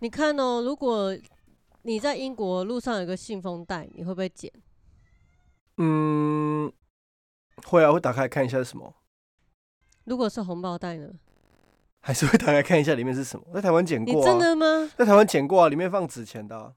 [0.00, 1.16] 你看哦，如果
[1.82, 4.50] 你在英国路上有个信封袋，你会不会捡？
[5.76, 6.72] 嗯，
[7.66, 8.94] 会啊，会打开看一下是什么，
[10.04, 11.10] 如果是红包袋呢？
[12.00, 13.44] 还是会打开看一下里面是什么。
[13.52, 14.90] 在台湾捡过你真啊，的吗？
[14.96, 16.72] 在台湾捡过啊，里面放纸钱的啊、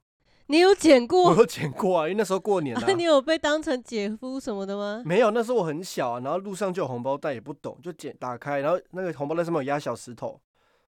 [0.48, 1.36] 你有捡过我？
[1.38, 2.92] 有捡过啊，因为那时候过年啊。
[2.92, 5.02] 你有被当成姐夫什么的吗？
[5.06, 10.38] 没有，那时候我很小啊，然后路上就有红包袋，也不懂，就捡打开，然后那个红包袋上面有压小石头，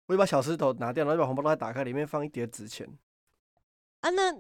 [0.07, 2.89] 我就把小石头拿掉，然后就把红包袋打开，里面放一叠纸钱。
[4.00, 4.35] 啊，那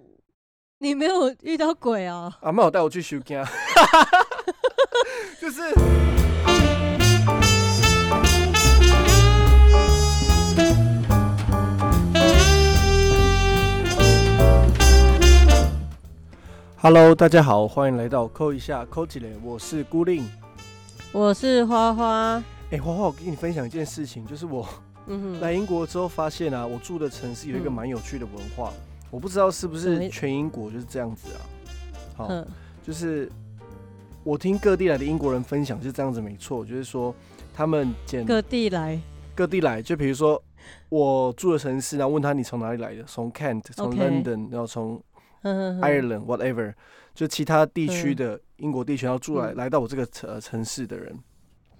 [0.78, 2.36] 你没有遇到鬼啊？
[2.42, 3.44] 阿妈有带我去修家，
[5.40, 5.62] 就是
[16.78, 20.28] ，Hello，大家好，欢迎来到扣一下扣几雷，我是孤令。
[21.12, 22.42] 我是花花，
[22.72, 24.68] 哎、花花，我跟你分享一件事情，就是我
[25.06, 27.72] 嗯哼，来英国之后发现啊，我住的城市有一个嗯。
[27.72, 28.72] 蛮有趣的文化，
[29.10, 31.40] 我不知道是不是全英国就是这样子啊。
[32.16, 32.46] 好，嗯
[32.82, 33.30] 就是
[34.24, 37.14] 我听各地来的英国人分享是这样子，没错，就是说
[37.52, 39.00] 他们捡各地来，
[39.34, 40.40] 各地来，就比如说
[40.88, 45.02] 我住的城市，然后问他你从哪里来的，从 Kent，从 London，然后从
[45.42, 46.74] 嗯哼哼 Ireland whatever，
[47.14, 48.16] 就其他地区嗯。
[48.16, 49.56] 的英国地区，然后住来嗯。
[49.56, 51.18] 来到我这个城呃城市的人，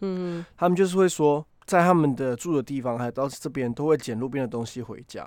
[0.00, 0.44] 嗯。
[0.56, 5.24] 他们就是会说，在他们的住的地方，还有到这边都会捡路边的东西回家，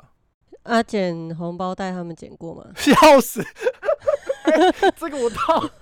[0.63, 2.65] 哼，啊，捡红包袋他们捡过吗？
[2.75, 3.41] 笑死。
[4.43, 5.69] 哎 这个我倒，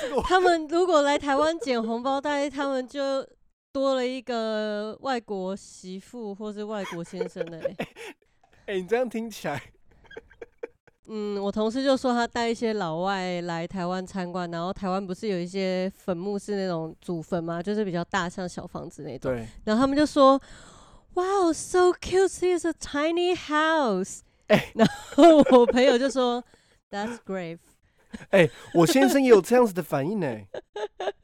[0.00, 3.24] 这个我他们如果来台湾捡红包袋，他们就
[3.72, 7.76] 多了一个外国媳妇或是外国先生呢、欸。
[8.66, 9.62] 哎、你这样听起来，
[11.06, 17.62] 嗯，我同事就说他带一些老外来台湾参观，然后台湾不是有一些坟墓是那种祖坟吗？
[17.62, 19.32] 就是比较大，像小房子那种。
[19.32, 20.40] 对，然后他们就说
[21.14, 22.28] ：“Wow, so cute!
[22.28, 24.20] It's a tiny house。
[24.48, 26.42] ”哎然后我朋友就说
[26.90, 27.58] ：“That's grave。
[28.30, 30.40] 哎、我先生也有这样子的反应呢。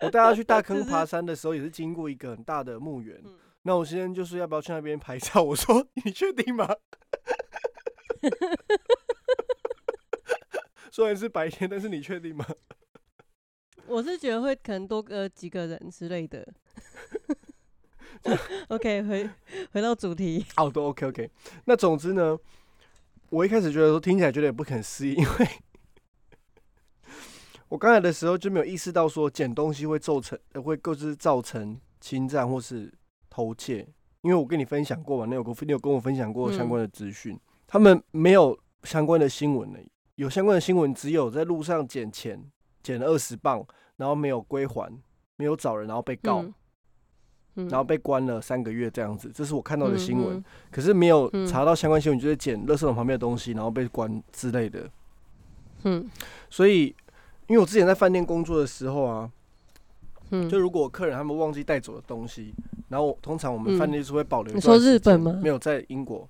[0.00, 3.20] 我带他去大坑 爬山的时候，也是经过一个很大的墓园。
[3.24, 3.32] 嗯
[3.62, 5.42] 那我先生就说要不要去那边拍照？
[5.44, 6.66] 我说你确定吗？
[10.92, 12.44] 虽然是白天，但是你确定吗？”
[13.86, 16.46] 我是觉得会可能多个几个人之类的。
[18.68, 19.30] OK，回
[19.72, 20.44] 回到主题。
[20.54, 21.30] 好都，OK OK。
[21.64, 22.38] 那总之呢，
[23.30, 25.48] 我一开始觉得说听起来觉得也不可思议，因为
[27.68, 32.92] 我刚来的时候就没有意识到说捡东西会造成呃会各自造成侵占或是
[33.30, 33.88] 偷窃，
[34.20, 39.78] 因为我跟你分享过嘛，你有跟你有跟我分享过相关的资讯，他们没有相关的新闻呢，
[40.20, 42.38] 有相关的新闻只有在路上捡钱，
[42.82, 43.64] 捡了二十磅，
[43.96, 44.92] 然后没有归还，
[45.36, 46.42] 没有找人，然后被告。
[46.42, 46.54] 嗯
[47.56, 50.36] 嗯然后被关了三个月这样子，这是我看到的新闻。
[50.36, 54.88] 嗯可是没有嗯查到相关新闻，就是捡垃圾桶旁边的东西，然后被关之类的。
[55.84, 56.08] 嗯
[56.50, 56.94] 所以，
[57.48, 59.30] 因为我之前在饭店工作的时候啊，
[60.30, 62.54] 嗯就如果客人他们忘记带走的东西，
[62.88, 64.76] 然后通常我们嗯饭店是会保留一你说。
[64.78, 66.28] 日本吗没有在英国，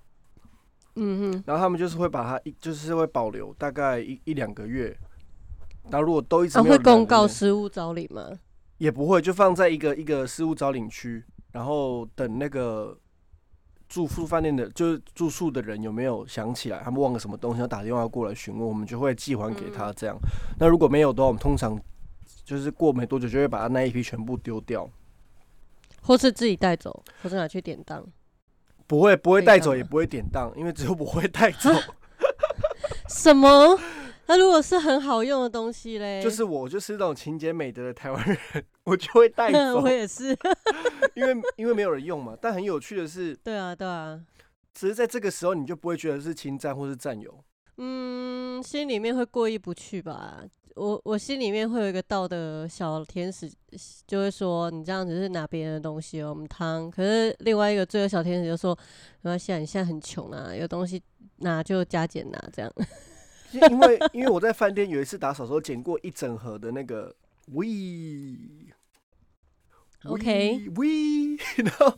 [0.97, 4.97] 嗯哼然后他们就是会把它一就是会保留大概一一两个月。
[5.85, 8.31] 然后如果都一直啊，没有会公告失物招领吗？
[8.79, 12.97] 也不会，就放在一个一个失物招领区，然后等那个
[13.89, 20.17] 住宿饭店的，就是住宿的人有没有想起来，他们忘了什么东西，要打电话过来询问，我们就会寄还给他这样。
[20.59, 21.79] 那如果没有的话，我们通常
[22.45, 24.89] 就是过没多久就会把他那一批全部丢掉，
[26.03, 28.07] 或是自己带走，或是拿去典当？
[28.91, 31.71] 不会不会带走，也不会典当，因为只有我会带走，
[33.09, 33.79] 什么？
[34.27, 36.21] 那如果是很好用的东西嘞？
[36.21, 38.37] 就是 我就是那种勤俭美德的台湾人，
[38.83, 40.37] 我就会带 走我，也是。
[41.15, 42.37] 因为因为没有人用嘛。
[42.43, 44.21] 但很有趣的是，对啊，对啊。
[44.75, 47.45] 只是在这个时候你就不会觉得是侵占或是占有。
[47.77, 50.43] 嗯，心里面会过意不去吧。
[50.81, 53.53] 我我心里面会有一个道德小天使，
[54.07, 56.91] 就会说你这样子是拿别人的东西哦，我们汤。
[56.91, 58.75] 可是另外一个罪恶小天使就说，
[59.21, 61.03] 没关系啊，你现在很穷啊，有东西
[61.41, 62.73] 拿就加减拿这样。
[63.53, 67.15] 因为 因为我在饭店有一次打扫的时候捡过一整盒的那个
[67.53, 68.73] we
[70.05, 71.93] OK we，然后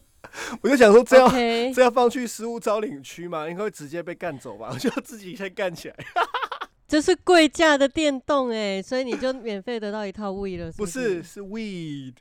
[0.60, 1.30] 我就想说这样
[1.72, 4.70] 这样放去失物招领区嘛，应该会直接被干走吧？
[4.72, 5.94] 我就自己先干起来。
[6.92, 11.08] 这是贵价的电动哎，所以你就免费得到一套 We 了，不是是？
[11.08, 12.16] 是是 weed，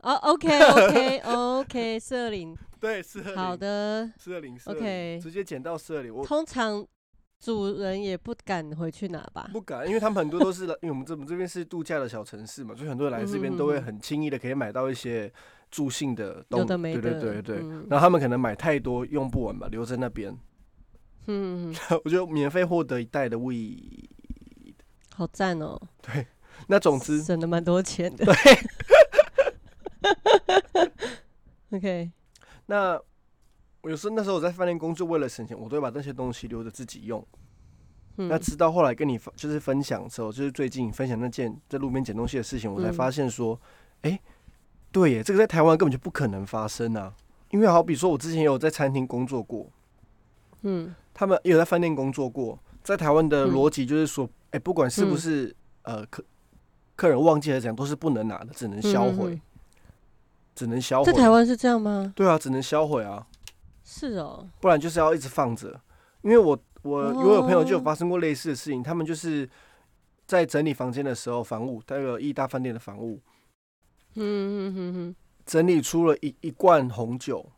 [0.00, 4.10] 哦，OK OK OK， 四二零，对，四二零，好，的。
[4.16, 6.14] 四二零，OK，直接捡到四二零。
[6.14, 6.82] 我通常
[7.38, 9.50] 主人也不敢回去拿吧？
[9.52, 15.30] 不敢，因为他们很多都是来， 因为我们这我们这边是度假的小城市嘛，所以很多人来这边都会嗯很轻易的可以买到一些
[15.70, 17.58] 助兴的东对对对对。
[17.58, 20.34] 嗯然后他们可能买太多用不完吧，留在那边，
[21.26, 21.74] 嗯，嗯
[22.04, 24.74] 我就免费获得一袋的 weed。
[25.14, 26.26] 好赞哦，对
[26.66, 28.24] 那总之，省了蛮多钱的。
[28.24, 28.34] 对，
[31.78, 32.10] OK，
[32.66, 33.00] 那
[33.82, 37.24] 我有时候那时候我在饭店工作，为了省钱，我都会把那些东西留着自己用。
[38.18, 43.58] 嗯那直到后来跟你分就是分享的时候，就是最近分享那件在路边捡东西的事情，我才嗯发现说，
[44.02, 44.20] 哎、
[44.90, 47.14] 对耶，这个在台湾根本就不可能发生啊。
[47.50, 49.70] 因为好比说，我之前也有在餐厅工作过，
[50.62, 50.94] 嗯。
[51.14, 53.52] 他们也有在饭店工作过，在台湾的嗯。
[53.52, 55.18] 逻辑就是说，哎、不管是不嗯。
[55.18, 56.24] 是、呃客
[56.94, 59.40] 客人忘记了怎样，都是不能拿的，只能销毁，
[60.54, 61.12] 只能销毁。
[61.12, 61.18] 在。
[61.18, 62.12] 台湾是这样吗？
[62.14, 63.26] 对啊，只能销毁啊，
[63.84, 65.80] 是哦，不然就是要一直放着。
[66.22, 69.48] 因为我我我有朋友就有哦发生过类似的事情，他们就是
[70.26, 73.20] 在整理房间的时候，房屋那个义大饭店的房屋，
[74.14, 75.16] 嗯嗯嗯嗯。
[75.44, 77.50] 整理出了一一罐红酒，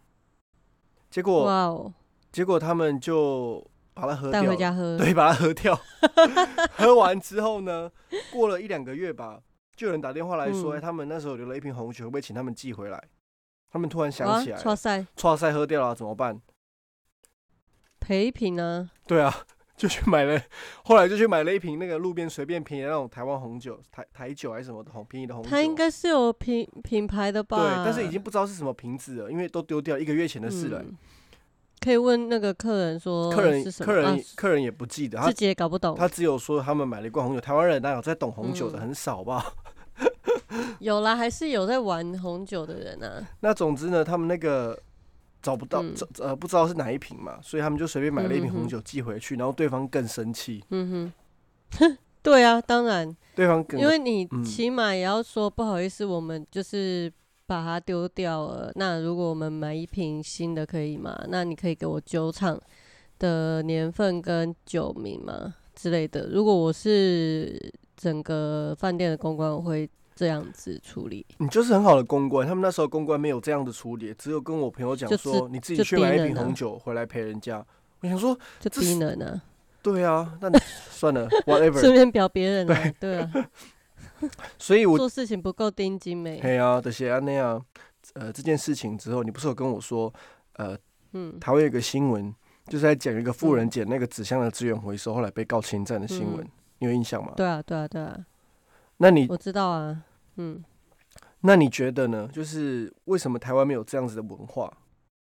[1.10, 1.92] 结嗯，果哇哦，
[2.34, 3.64] 结果他们就
[3.94, 5.78] 把它喝掉带，回家喝，对，把它喝掉。
[6.76, 7.88] 喝完之后呢，
[8.32, 9.38] 过了一两个月吧，
[9.76, 13.00] 就有人打电话来说，嗯哎、他们那时候留了一瓶红酒，会不会请他们寄回来？
[13.70, 16.40] 他们突然想起来了，哇塞，哇塞，喝掉了、怎么办？
[18.00, 18.90] 赔一瓶呢？
[19.06, 19.32] 对啊，
[19.78, 20.42] 就去买了，
[20.82, 25.48] 后来就去买了一瓶那个路边随便便宜的那种台湾红酒，台台酒还是什么的红便宜的红酒。
[25.48, 27.56] 它应该是有品品牌的吧？
[27.58, 30.82] 对，但是已经不知道是什么瓶子了，因为都丢掉一个月前的事了。
[30.82, 30.96] 嗯
[31.84, 35.94] 可以问那个客人说客人客人、啊客人也不记得，他自己也搞不懂。
[35.94, 37.40] 他只有说他们买了一罐红酒。
[37.40, 39.52] 台湾人哪有在懂红酒的，嗯很少吧？
[40.80, 43.28] 有啦，还是有在玩红酒的人啊。
[43.40, 44.78] 那总之呢，他们那个
[45.42, 45.84] 找不到，
[46.20, 51.12] 呃不知道是哪一瓶嘛，所以他们就随便买了一瓶红酒寄回去，然后对方更生气，嗯
[51.78, 57.12] 哼， 对啊，当然，对方更因为你嗯起码也要说不好意思，我们就是
[57.54, 58.72] 把它丢掉了。
[58.74, 61.16] 那如果我们买一瓶新的可以吗？
[61.28, 62.60] 那你可以给我酒厂
[63.20, 66.26] 的年份跟酒名吗之类的？
[66.32, 71.24] 如果我是整个饭店的公关，我会这样子处理。
[71.38, 72.44] 你就是很好的公关。
[72.44, 77.64] 他们那时候公关没有这样的处理，只有跟我朋友讲就说，你自己去买一瓶红酒回来陪人家。
[78.00, 79.40] 我想说，就低能啊，
[79.80, 80.58] 对啊，那你
[80.90, 81.78] 算了，whatever。
[81.80, 83.32] 顺便表别人啊，对啊，
[84.58, 86.40] 所以我做事情不够盯紧没？
[86.40, 87.64] 对啊的写安那样，
[88.14, 90.12] 呃，这件事情之后，你不是有跟我说，
[90.54, 90.76] 呃，
[91.12, 92.34] 嗯，台湾有一个新闻，
[92.66, 97.32] 就是在讲一个富人嗯捡那个纸箱的资源回收，后来被告侵占的新闻，嗯你有印象吗？
[97.36, 98.18] 对啊，对啊，对啊，
[98.98, 100.02] 那你我知道啊，
[100.36, 100.62] 嗯。
[101.46, 102.26] 那你觉得呢？
[102.32, 104.72] 就是为什么台湾没有这样子的文化，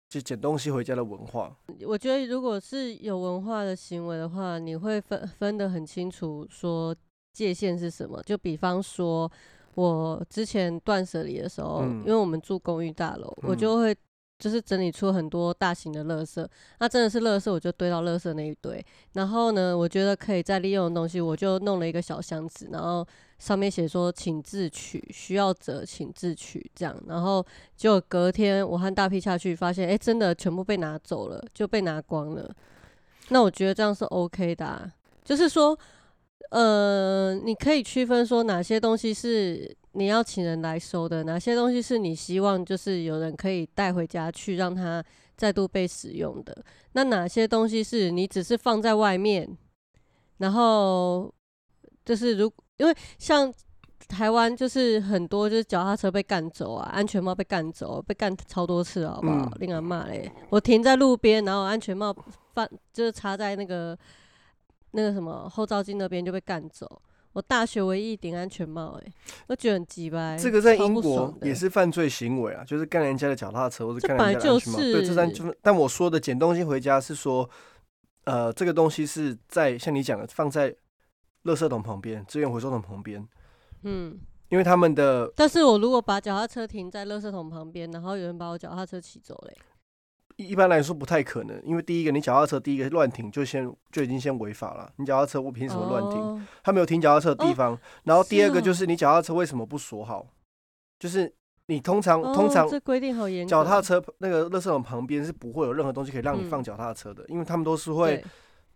[0.08, 1.56] 就捡东西回家的文化？
[1.86, 6.92] 我觉得如果是有文化的行为的话，你会分分得很清楚，说
[7.40, 8.22] 界限是什么。
[8.22, 9.30] 就比方说，
[9.74, 13.96] 我之前断舍离的时候，嗯因为我们住公寓大楼，我嗯就会
[14.38, 16.46] 就是整理出很多大型的垃圾。
[16.78, 18.84] 那真的是垃圾，我就堆到垃圾那一堆。
[19.14, 23.06] 然后呢，我觉得可以再利用的东西，我就弄了一个小箱子，然后
[23.38, 26.94] 上面写说请自取，需要者请自取这样。
[27.06, 27.44] 然后
[27.74, 32.54] 结果隔天我和大 P 下去，发现哎、诶真的全部被拿走了，就被拿光了。
[33.30, 34.92] 那我觉得这样是 OK 的、啊，
[35.24, 35.78] 就是说，
[36.50, 45.04] 呃，你可以区分说哪些东西是你要请人来收的，哪些东西是你希望就是有人可以带回家去让它
[45.36, 46.56] 再度被使用的。
[46.92, 49.48] 那哪些东西是你只是放在外面，
[50.38, 51.32] 然后
[52.04, 53.52] 就是如因为像
[54.08, 59.52] 台湾就是很多就是脚踏车被干走啊，安全帽被干走，被干超多次，好不好嗯？
[59.60, 60.32] 令人骂嘞！
[60.48, 62.12] 我停在路边，然后安全帽
[62.54, 63.96] 放就是插在那个
[64.92, 67.00] 那个什么后照镜那边就被干走。
[67.32, 69.12] 我大学唯一一顶安全帽、欸，
[69.46, 70.36] 我觉得很鸡掰。
[70.36, 74.78] 这个在英国也是犯罪行为啊，就是干人家的脚踏车或者干人家的安全帽。
[74.80, 77.48] 对，这三就但我说的捡东西回家是说，
[78.24, 80.74] 呃，这个东西是在像你讲的放在
[81.44, 83.24] 垃圾桶旁边、资源回收桶旁边，
[83.84, 84.18] 嗯，
[84.48, 89.69] 因为他们的但是我如果把脚踏车停在垃圾桶旁边，然后有人把我脚踏车骑走嘞、一
[90.48, 96.20] 一般来说不太可能，因为第一个你脚踏车第一个乱停就先就已经先违法了，你脚踏车我凭什么乱停？
[96.20, 97.78] 哦他没有停脚踏车的地哦方。
[98.04, 100.26] 然后第二个就是你脚踏车为什么不锁好？
[100.98, 101.32] 就是
[101.66, 103.46] 你通常、通哦常这规定好严。
[103.46, 108.24] 脚踏车那个垃圾桶旁边是不会有任何东西可以让你放嗯脚踏车的，因为他们都是会对，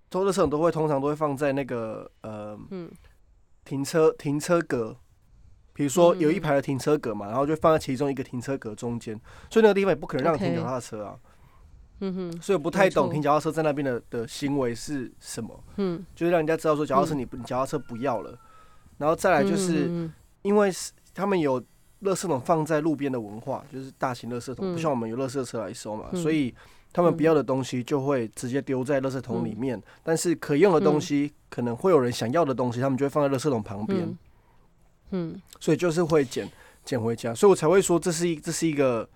[0.09, 2.91] 都垃圾桶都会通常都会放在那个呃嗯
[3.65, 4.97] 停车停车格。
[5.77, 11.19] 比如说有一嗯排的停车格嘛，然后就放在其中一个停车格中间，所以那个地方也不可能让你停脚踏车啊。
[12.11, 18.39] 嗯哼，所以我不太懂停脚踏车在那边的的行为是什么，嗯，就是让人家知道说脚踏车嗯你不你脚踏车不要了，
[18.99, 19.87] 然后再来就是。
[19.89, 20.13] 嗯
[20.45, 21.59] 因为是他们有
[22.03, 24.73] 垃圾桶放在路边的文化，就是大型垃圾桶，嗯。
[24.75, 26.23] 不像我们有垃圾车来收嘛，嗯。
[26.23, 26.55] 所以
[26.93, 29.59] 他们嗯不要的东西就会直接丢在垃圾桶里嗯。
[29.59, 35.33] 面，但是可用的东西、可能会有人想要的东西，他们就会放在垃圾桶旁边，嗯。
[35.33, 35.43] 嗯。
[35.59, 36.47] 所以就是会捡
[36.85, 39.09] 捡回家，所以我才会说这是一这是一个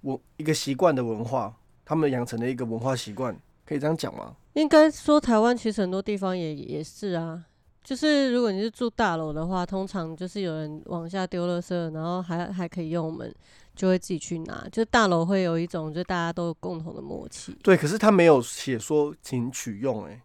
[0.00, 1.54] 文一个习惯的文化，
[1.84, 4.36] 他们养成的一个文化习惯，可以这样讲吗？
[4.54, 7.44] 应该说台湾其实很多地方也也是啊，
[7.82, 13.34] 就是如果你是住大楼的话，通常就是有人往下丢垃圾，然后还还可以用，我们
[13.74, 14.66] 就会自己去拿。
[14.70, 17.56] 就大楼会有一种，就大家都有共同的默契。
[17.62, 20.22] 对，可是他没有写说请取用、欸，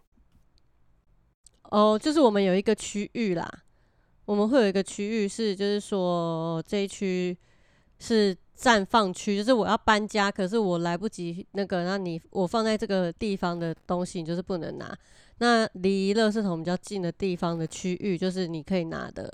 [1.64, 3.48] 哦，就是我们有一个区域啦，
[4.24, 7.36] 我们会有一个区域是，就是说这一区
[7.98, 14.94] 是暂放区，就是我要搬家，可是我来不及那个，那你我放在这个地方的东西，你就是不能拿。
[15.38, 19.32] 那离垃圾桶比较近的地方的区域，就是你可以拿的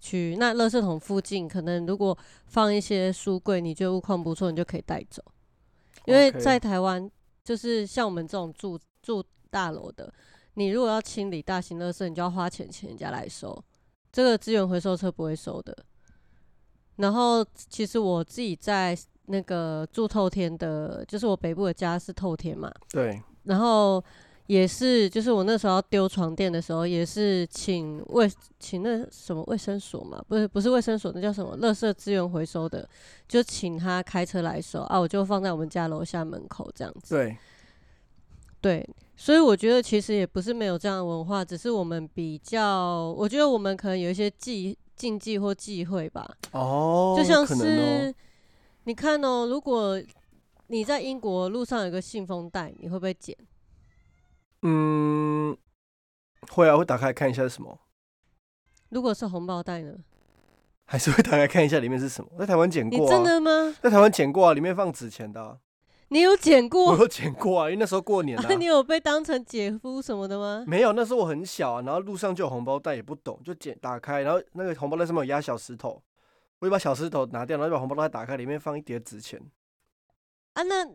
[0.00, 0.36] 区域。
[0.36, 5.22] 那垃圾桶附近，可能如果放一些书柜，你觉得物况不错，你就可以带走。
[6.06, 7.08] 因为在台湾，
[7.44, 10.12] 就是像我们这种住住大楼的，
[10.54, 13.62] 你如果要清理大型垃圾，你就要花钱请人家来收，
[14.10, 15.76] 这个资源回收车不会收的。
[16.98, 24.02] 然后其实我自己在那个住透天的，就是我北部的家是透天嘛，对，然后
[24.46, 31.56] 也是，就是我那时候要丢床垫的时候，也是请卫请那什么卫生所嘛，不是不是卫生所，那叫什么？
[31.58, 32.88] 垃圾资源回收的，
[33.28, 37.14] 就请他开车来收啊，我就放在我们家楼下门口这样子。
[37.14, 37.36] 对，
[38.62, 46.28] 对，所以我觉得其实也不是没有这样的文化，只是我们比较，我觉得我们可能有一些忌禁忌或忌讳吧。
[46.52, 48.14] 哦，就像是、哦
[48.84, 50.02] 你看哦，如果
[50.68, 53.36] 你在英国路上有个信封袋，你会不会捡？
[54.62, 55.56] 嗯，
[56.50, 57.78] 会啊，会打开看一下是什么，
[58.88, 59.94] 如果是红包袋呢？
[60.86, 62.30] 还是会打开看一下里面是什么。
[62.38, 63.76] 在台湾捡你过啊，真的吗？
[63.82, 65.58] 在台湾捡过啊，里面放纸钱的啊、
[66.10, 66.96] 你有捡我？
[66.96, 68.64] 有剪过啊，因为那时候过年啊 你。
[68.64, 70.64] 有被当成姐夫什么的吗？
[70.66, 76.02] 没有，那时候我很小啊，然后路上就有红包袋，也不懂，就捡打开，然后那个红包袋上面有压小石头，
[76.58, 79.40] 我就把小石头拿掉，然后就把红包袋打开，里面放一叠纸钱。
[80.54, 80.86] 啊，那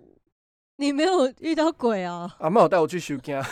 [0.75, 2.35] 你没有遇到鬼啊？
[2.39, 3.43] 阿妈有带我去修家，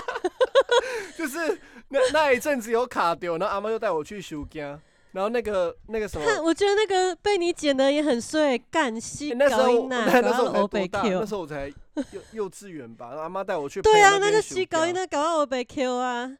[1.16, 4.78] 就是那那一阵子有卡丢，然后阿妈就带我去修家，
[5.12, 11.02] 然后那个那个什么，看，我觉得那个被你剪的也很碎，干西欸那时候那 那时候我才多大？
[11.02, 11.26] 那。
[11.26, 11.68] 时候我才
[12.12, 13.80] 幼幼稚园吧，然后阿妈带我去。
[13.82, 16.36] 对啊，那个西西搞音，那搞到我被 Q 啊。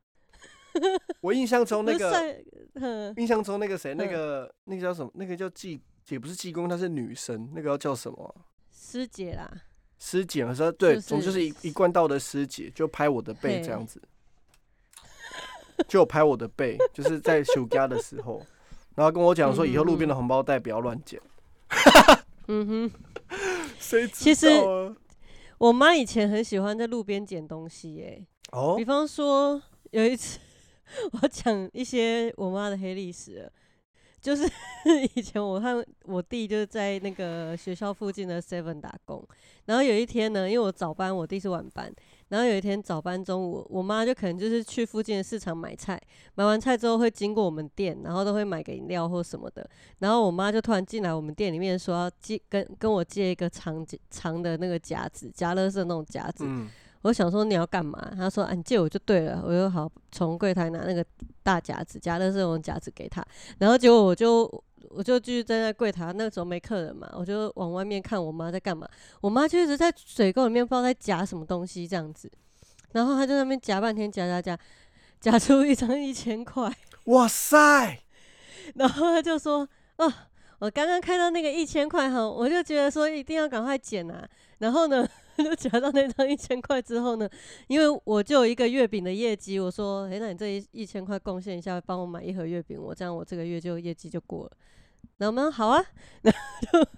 [1.20, 2.36] 我印象中那个，
[3.16, 5.10] 印象中那个谁，那嗯个那个叫什么？
[5.14, 8.48] 那个叫济，也不是济公，她是女神，那个要叫什么啊？
[8.74, 9.50] 师姐啦，
[9.98, 14.00] 师姐，好像对，总之就是一一贯道的师姐，就拍我的背这样子，
[15.86, 18.42] 就拍我的背，就是在休假的时候，
[18.94, 21.20] 然后跟我讲说，以后路边的红包袋不要乱捡。
[22.49, 22.90] 嗯哼。
[23.78, 24.46] 谁知其实
[25.58, 28.25] 我妈以前很喜欢在路边捡东西、耶。
[28.52, 30.38] 哦比，方说有一次，
[31.20, 33.50] 我讲一些我妈的黑历史，
[34.20, 34.49] 就是
[35.14, 39.26] 以前我和我弟就是在那个学校附近的 Seven 打工，
[39.64, 41.92] 然后有一天呢，因为我早班，我弟是晚班，
[42.32, 46.00] 然后有一天早班中午，我妈就可能就是去附近的市场买菜，
[46.34, 56.70] 买完菜之后会经过我们店，然后都会买个饮料或什么的，然后我妈就突然进来我们店里面说要借跟跟我借一个长长的那个夹子，夹乐色那种夹子，嗯，
[57.02, 58.12] 我想说你要干嘛？
[58.16, 61.04] 他说：“啊，你借我就对了。”我就好从柜台拿那个
[61.42, 63.22] 大夹子，夹的这种夹子给他。
[63.58, 64.50] 然后结果我就
[64.90, 68.88] 我就继续站在柜台，那时候没客人嘛，我就往外面看我妈在干嘛。
[69.20, 72.30] 我妈就一直在水沟里面不知道在夹什么东西这样子，
[72.92, 74.58] 然后她就在那边夹半天，夹夹夹，
[75.20, 76.70] 夹出一张一千块，
[77.04, 78.02] 哇塞，
[78.76, 80.12] 然后她就说：“哦，
[80.58, 84.28] 我刚刚看到那个一千块哈，我就觉得说一定要赶快捡啊。
[84.58, 85.08] 然后呢，
[85.42, 87.28] 就夹到那张一千块之后呢，
[87.68, 94.52] 因为我就有一个月饼的业绩，我说：诶，那你这一一千块贡献一下，帮我买一盒月饼，我这样我这个月就业绩就过了。
[95.18, 95.84] 然后我们好啊，
[96.22, 96.88] 然后就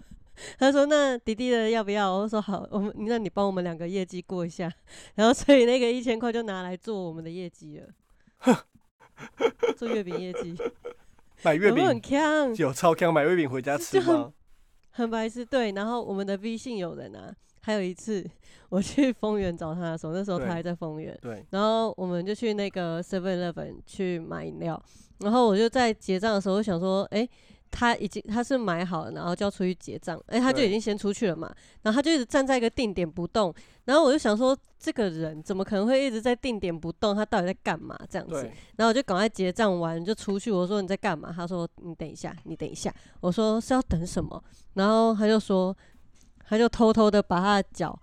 [0.58, 2.12] 他说那弟弟的要不要？
[2.12, 4.72] 我说好，我们那你帮我们两个业绩过一下。
[5.14, 8.64] 然后所以那个一千块就拿来做我们的业绩了，
[9.76, 10.56] 做月饼业绩。
[11.42, 12.54] 买月有没有很饼强？
[12.56, 14.32] 有超强，买月饼回家吃吗？
[14.90, 15.72] 很白痴，对。
[15.72, 17.34] 然后我们的微信有人啊，
[17.64, 18.22] 还有一次
[18.68, 24.80] 我去丰原找他的时候，那时候他还在丰原，对，然后我们就去那个 Seven Eleven 去买饮料，
[25.20, 27.26] 然后我就在结账的时候我想说，哎、
[27.70, 31.52] 他已经他是买好了，然后就要出去结账，哎，他就已经先出去了嘛，
[31.82, 33.54] 然后他就一直站在一个定点不动，
[33.86, 37.14] 然后我就想说，这个人怎么可能会一直在定点不动？
[37.14, 37.98] 他到底在干嘛？
[38.10, 38.34] 这样子，
[38.76, 41.32] 然后我就赶快结账完就出去，我说你在干嘛？
[41.34, 44.42] 他说你等一下，你等一下，我说是要等什么？
[44.74, 45.74] 然后他就说，
[46.48, 47.98] 他就偷偷的把他的脚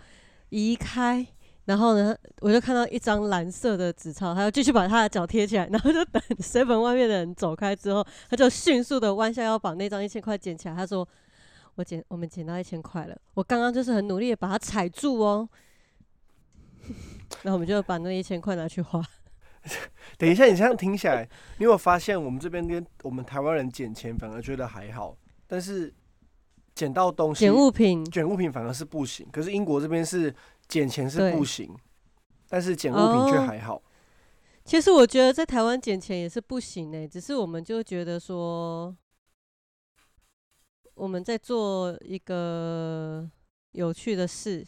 [0.50, 1.26] 移开。
[1.66, 10.76] 然后呢，我就看到一张蓝色的纸钞，他要继续把他的脚贴起来，然后就等 seven 外面的人走开之后，他就迅速的弯下腰把那张一千块捡起来。
[10.76, 11.08] 他说
[11.76, 13.16] ：“我捡，我们捡到一千块了。
[13.36, 15.48] 我刚刚就是很努力的把它踩住哦。”
[17.44, 19.02] 然后我们就把那一千块拿去花。
[20.18, 21.30] 等一下，你这样听起来，
[21.60, 25.94] 你有发现我们这边跟我们台湾人捡钱反而觉得还好，但是
[26.76, 29.28] 捡到东西、捡物品、捡物品反而是不行。
[29.32, 30.34] 可是英国这边是。
[30.68, 31.70] 捡钱是不行，
[32.48, 33.82] 但是捡物品却还好。
[34.64, 38.96] 其实我觉得在台湾捡钱也是不行呢，只是我们就觉得说
[40.94, 43.30] 我们在做一个
[43.74, 44.66] 有趣的事。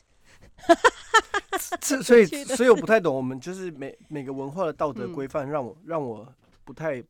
[1.79, 6.27] 这所以所以我不太懂，我们就是每每个文化的道德规范，让我让我
[6.65, 7.01] 不太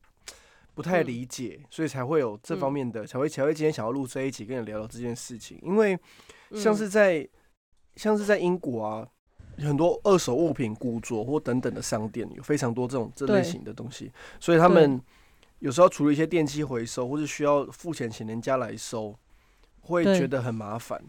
[0.74, 5.98] 不太理解，所以才会有这方面的，才会才会今天想要录这一集跟你聊聊这件事情，因为
[6.54, 7.28] 像是在。
[7.96, 9.06] 像是在英国啊，
[9.58, 15.00] 很多二手物品、古着或等等的商店，有非常多这种这类型的东西，所以他们
[15.60, 19.16] 有时候处理一些电器回收，或是需要付钱请人家来收，
[19.80, 21.00] 会觉得很麻烦。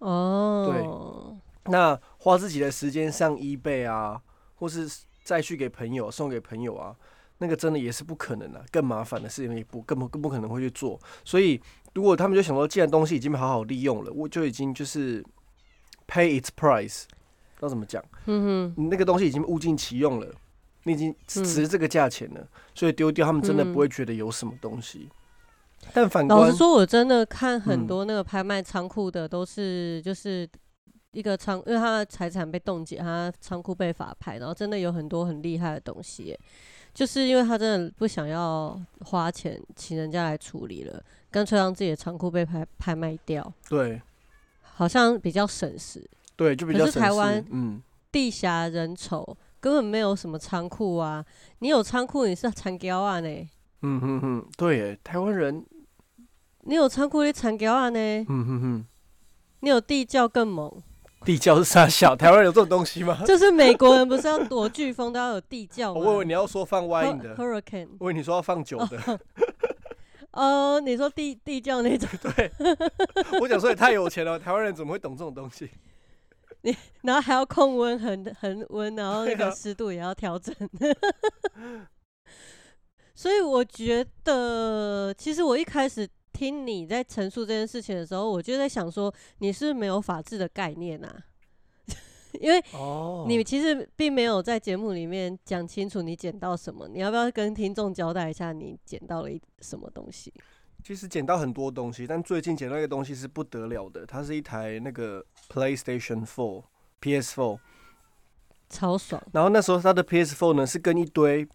[0.00, 4.20] 哦，对，那花自己的时间上 eBay 啊，
[4.56, 4.90] 或是
[5.22, 6.96] 再去给朋友送给朋友啊，
[7.40, 10.98] 那个真的也是不可能的，更麻烦的事情也不更不更不可能会去做。
[11.24, 11.60] 所以
[11.92, 15.24] 如果他们就想说，既然东西已经被好好利用了，我就已经就是。
[16.12, 17.04] Pay its price，
[17.60, 18.04] 要怎么讲？
[18.26, 20.26] 嗯哼，那个东西已经物尽其用了，
[20.82, 22.44] 你已经值这个价钱了，
[22.74, 25.08] 所以丢掉他们真的不会觉得有什么东西。
[25.92, 30.50] 但反老实说，我真的看很多那个拍卖仓库的，都是就是
[31.12, 36.36] 一个仓，因为他的财产被冻结，他仓库被法拍，然后真的有很多很厉害的东西，
[36.92, 43.52] 就是因为他真的不想要花钱请人家来处理了，干脆让自己的仓库被拍拍卖掉。
[43.68, 44.00] 对。
[44.62, 46.02] 好像比较省时，
[46.36, 46.98] 对，就比较省时。
[46.98, 51.22] 台湾，嗯，地狭人稠，根本没有什么仓库啊。
[51.58, 53.48] 你有仓库，你是残胶啊呢？
[53.82, 55.62] 嗯哼哼，对，台湾人，
[56.62, 57.98] 你有仓库，你残胶啊呢？
[57.98, 58.86] 嗯哼哼，
[59.60, 60.82] 你有地窖更猛。
[61.24, 62.16] 地窖是啥小？
[62.16, 63.22] 台湾有这种东西吗？
[63.26, 66.00] 就是美国人不是要躲飓风都要有地窖吗？
[66.00, 67.88] 我以为你要说放 wine 的，hurricane。
[67.98, 69.20] 我以为你说要放酒的。
[70.32, 72.08] 哦， 你说地地窖那种？
[72.34, 72.50] 对，
[73.40, 75.70] 我想说也太有钱了，台湾人怎么会懂这种东西？
[76.62, 80.54] 你然后还要控温，恒恒温，然后那个湿度也要调整。
[83.14, 86.08] 所以我觉得，其实我一开始
[86.40, 91.14] 听你在陈述这件事情的时候，我就在想说，你是没有法治的概念啊。
[92.40, 92.58] 因为
[93.28, 100.32] 你其实并没有在节目里面讲清楚你捡到什么，你要不要跟听众交代一下你捡到了一什么东西？
[100.82, 106.64] 其实捡到很多东西，但最近捡到一个东西是不得了的，它是一台那个 PlayStation Four
[107.00, 107.58] PS Four，
[108.70, 109.22] 超爽。
[109.34, 111.46] 然后那时候它的 PS Four 呢是跟一堆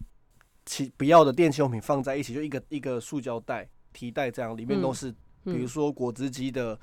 [0.64, 5.10] 其不要的电器用品放在一起，就一个一个塑胶袋提袋这样，里面都是
[5.44, 6.78] 比如说果汁机的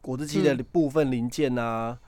[0.00, 1.98] 果汁机的部分零件啊。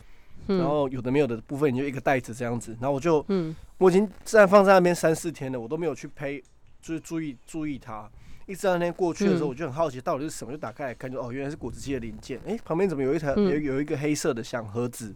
[0.46, 2.70] 然后有的没有的部分，你就一个袋子这样子。
[2.80, 6.40] 然后我就，嗯，我已经在放在那边三四天了，我都没有去配，
[6.80, 8.08] 就是注意注意它。
[8.46, 12.38] 一直到那天过去的时候，我就很好奇到底是什么，就打开来看，就哦，原来是果汁机的零件。
[12.46, 15.12] 哎，旁边怎么有一台有有一个黑色的小盒子？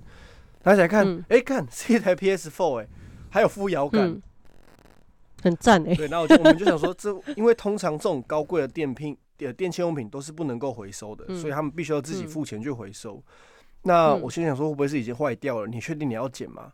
[0.65, 2.89] 拿起来看，哎，看是一台 PS4，哎，
[3.31, 4.21] 还有副摇杆，
[5.43, 5.95] 很赞哎。
[5.95, 13.23] 对，然后我就我们就想说，这因为通常这种高贵的电品、电电器用品都是不能够回收的，所以他们必须要自己付钱去回收。
[13.83, 15.67] 那我心想说，会不会是已经坏掉了？
[15.67, 16.73] 你确定你要剪吗？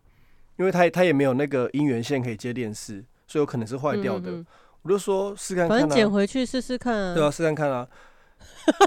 [0.57, 4.44] 因为他他也没有那个音源线可以接电视，所以有可能是坏掉的。
[4.83, 7.14] 我就说试看看，反正剪回去试试看啊。
[7.14, 7.88] 对啊，试看看啊。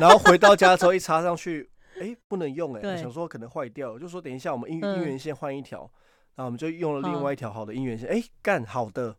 [0.01, 1.69] 然后回到家之后一插上去，
[2.01, 2.97] 哎，不能用哎。
[2.97, 5.79] 想说可能坏掉，就说等一下我们音音源线换一条，
[6.35, 8.09] 然后我们就用了另外一条好的音源线。
[8.09, 9.15] 哎，干好的，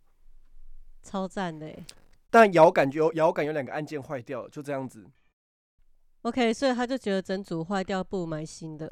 [1.02, 1.66] 超赞的。
[2.30, 5.04] 但摇杆有遥感有两个按键坏掉，就这样子。
[6.22, 8.90] OK，所以他就觉得整组坏掉，不如买新的。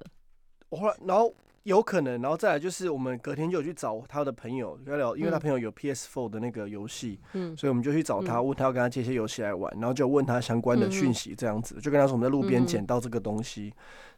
[0.70, 13.74] 我后来，然后有可能，然后再来就是我们隔天就有去找他的朋友聊聊，因为他朋友有 PS4 的那个游戏，嗯，所以我们就去找他，问他要跟他借些游戏来玩，然后就问他相关的讯息，这样子就跟他说我们在路边捡到这个东西，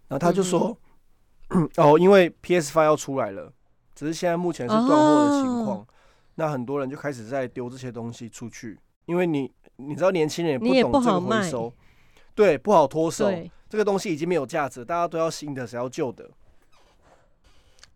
[0.07, 0.77] 然后他就说，
[1.77, 3.53] 哦，因为 PS5 要出来了，
[3.95, 5.85] 只是现在目前是断货的情况，
[6.37, 8.79] 那很多人就开始在丢这些东西出去，
[9.11, 9.51] 因为你。
[9.83, 11.73] 你知道年轻人你也不懂这个回收，
[12.35, 13.33] 对，不好脱手，
[13.67, 16.31] 这个东西已经没有价值，大家都要新的，谁要旧的？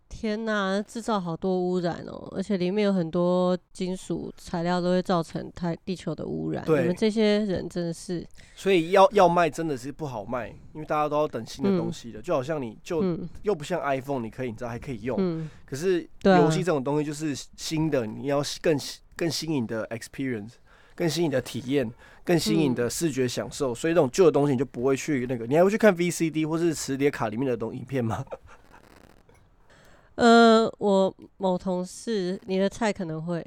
[0.09, 6.63] 天呐，制造好多污染哦，而且里面有很多金属材料都会造成太地球的污染。
[6.63, 8.25] 你对们这些人真的是，
[8.55, 18.75] 所以要要卖真的是不好卖，因为大家都要等新的嗯东西的，就好像你就、嗯又不像 iPhone，你可以你知道还可以用，嗯，可是游戏这种东西就是新的，你要更
[19.15, 20.53] 更新颖的 experience，
[20.95, 21.91] 更新颖的体验，
[22.23, 28.25] 更新颖嗯的视觉享受，所以这种旧的东西你就不会去那个，你还会去看 VCD 或是磁碟卡里面的东影片吗？
[30.15, 33.45] 呃，我某同事，你的菜可能会，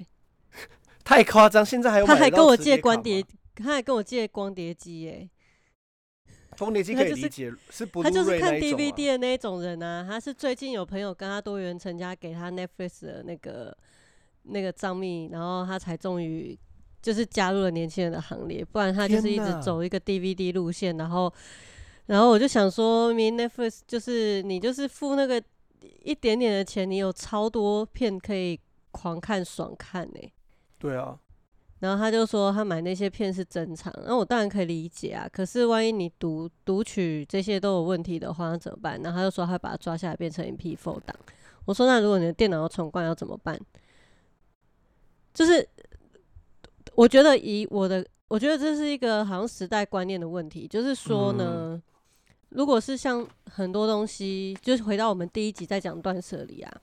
[1.03, 3.25] 太夸张，现在还有他还跟我借光碟，
[3.57, 5.31] 他还跟我借光碟机耶，
[6.59, 10.05] 光碟机可以理解，是不他就是看 DVD 的那一种人啊。
[10.07, 13.75] 他是最近有朋友跟他多元成家，给他 Netflix 的那个
[14.43, 16.59] 那个账密，然后他才终于
[17.01, 21.33] 就是加入了年轻人的行列，不然他就是一直走一个 DVD 路线，然后
[22.07, 25.43] 然后我就想说，明 Netflix 就是你就是付那个
[26.03, 28.59] 一点点的钱，你有超多片可以
[28.91, 30.33] 狂看爽看呢、
[30.79, 31.19] 对啊，
[31.79, 35.29] 然后他就说他买那些片是正常，那我当然可以理解啊。
[35.31, 39.01] 可是万一你读读取这些都有问题的话，那怎么办？
[39.03, 41.17] 然后他就说他把它抓下来变成 MP4 档。
[41.65, 43.57] 我说那如果你的电脑要重灌要怎么办？
[45.35, 45.69] 就是
[46.99, 51.81] 我觉得以我的，我觉得这是一个好像时代观念的问题，就是说呢，
[52.49, 56.81] 如果是像很多东西，就是回到我们第一集在讲断舍离啊，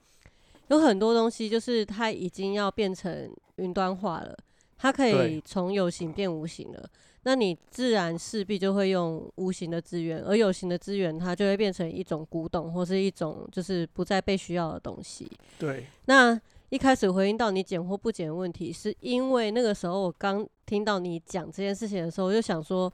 [0.69, 4.33] 有很多东西就是它已经要变成云端化了。
[4.77, 6.89] 它可以从有形变无形了，
[7.23, 15.29] 那你自然势必就会用无形的资源，而有形的资源它就会变成一种古董或是一种就是不再被需要的东西。
[15.59, 22.91] 对，那一开始回应到你捡或不捡的问题，是因为那个时候我刚听到你讲这件事情的时候，我就想说，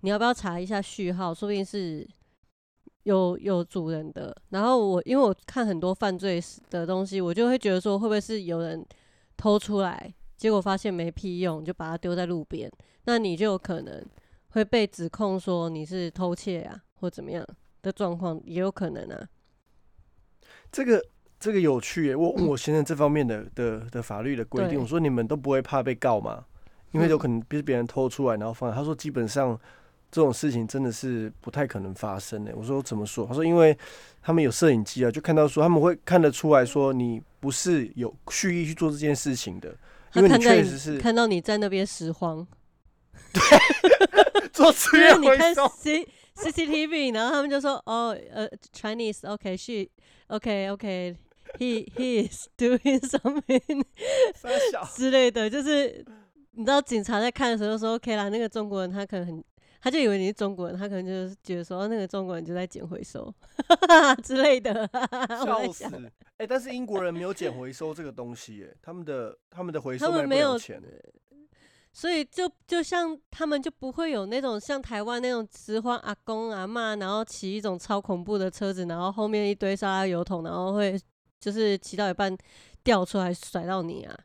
[0.00, 2.06] 你要不要查一下序号，说不定是
[3.02, 4.34] 有有主人的。
[4.48, 8.84] 然后我因为我看很多犯罪的东西，我就会觉得说，会不会是有人
[9.36, 12.70] 偷出来，结果发现没屁用，就把它丢在路边，
[13.04, 14.04] 那你就有可能
[14.50, 17.46] 会被指控说你是偷窃啊，或怎么样
[17.82, 19.28] 的状况，也有可能啊。
[20.72, 21.04] 这个
[21.40, 26.44] 这个有趣耶，我问我先生这方面的的的法律的规定，我说你们都不会怕被告吗？
[26.92, 29.58] 因为有可能被别人偷出来然后放，他说基本上
[30.10, 32.52] 这种事情真的是不太可能发生的。
[32.54, 33.26] 我说怎么说？
[33.26, 33.74] 他说因为
[34.20, 39.74] 他们有摄影机啊，就看到说他们会看得出来说你不是有蓄意去做这件事情的，
[40.14, 42.46] 因为你确实是看到你在那边拾荒，
[43.32, 43.40] 对
[44.52, 46.10] 做资因为你看源回收。
[46.36, 49.88] CCTV，然后他们就说哦呃 Chinese，OK，she
[50.28, 51.16] OK OK
[51.58, 53.84] he he is doing something
[54.94, 56.04] 之类的，就是
[56.52, 59.44] 你知道警察在看的时候说 OK 啦，那个中国人他可能很。
[59.82, 63.34] 他就以为你是中国人，他可能就是觉得说，哦那个中国人就在捡回收
[64.22, 64.86] 之类的。
[65.42, 65.90] 笑死想！
[66.36, 70.82] 哎、但是英国人没有捡回收这个东西，哎，他们的他们的回收他们没有了钱。
[71.94, 80.94] 所以就就像他们就不会有那种像台湾那种拾荒阿公阿嬷，然后骑一种超恐怖的车子，然后后面一堆沙拉油桶，然后会
[81.40, 82.36] 就是骑到一半
[82.84, 84.16] 掉出来甩到你啊！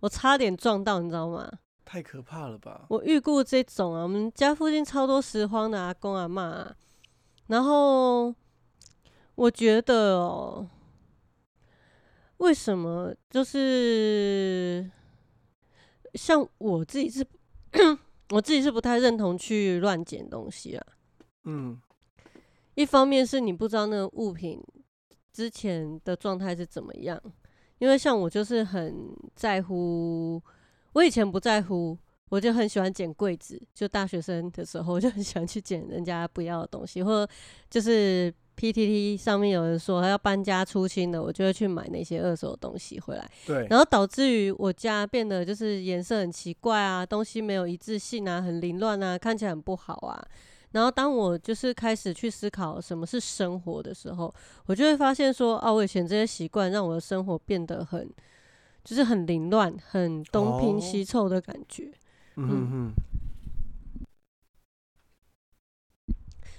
[0.00, 1.50] 我差点撞到，你知道吗？
[1.84, 2.86] 太可怕了吧！
[2.88, 6.76] 我遇过这种啊，我们家附近超多拾荒的阿公阿妈、啊，
[7.46, 8.34] 然后
[9.34, 10.68] 我觉得哦，
[12.38, 14.90] 为什么就是
[16.14, 17.24] 像我自己是，
[18.30, 20.86] 我自己是不太认同去乱捡东西啊。
[21.44, 21.80] 嗯，
[22.74, 24.60] 一方面是你不知道那个物品
[25.34, 27.20] 之前的状态是怎么样，
[27.78, 28.94] 因为像我就是很
[29.34, 30.40] 在乎，
[30.92, 37.32] 我以前不在乎，我就很喜欢捡柜子，就大学生的时候我就很喜欢去捡人家不要的东西，或者
[37.68, 43.28] 就是 PTT 上面有人说他要搬家出清的，我就会去买那些二手的东西回来。
[43.44, 50.24] 对，然后导致于我家变得就是颜色很奇怪啊，东西没有一致性啊，很凌乱啊，看起来很不好啊。
[50.74, 54.34] 然后当我就是开始去思考什么是生活的时候，
[54.66, 58.10] 我就会发现说，啊，我以前这些习惯让我的生活变得很，
[58.82, 61.92] 就是很凌乱，很东拼西凑的感觉。
[62.34, 62.70] 嗯哼
[66.08, 66.14] 哼，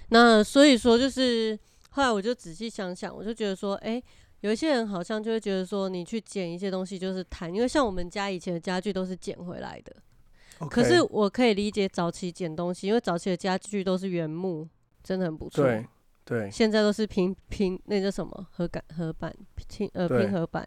[0.08, 1.58] 那所以说，就是
[1.90, 4.02] 后来我就仔细想想，我就觉得说，哎、
[4.40, 9.94] 有一些人好像就会觉得说，你去捡一些东西就是贪，因为像我们家以前的家具都是捡回来的。
[10.70, 14.66] 可是我可以理解早期捡东西，因为早期的家具都是原木，
[15.02, 15.64] 真的很不错。
[15.64, 15.86] 对
[16.24, 20.66] 对现在都是拼拼那叫什么合板合板拼呃拼合板，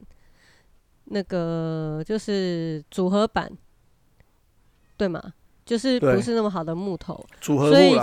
[1.05, 3.51] 那个就是组合板，
[4.95, 5.33] 对吗？
[5.65, 7.23] 就是不是那么好的木头。
[7.41, 7.95] 组合所以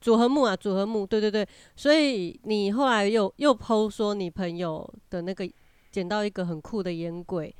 [0.00, 5.50] 组合木啊，组合木，对对对，所以你后来又又剖说你朋友的那个
[5.90, 7.54] 捡到一个很酷的烟柜，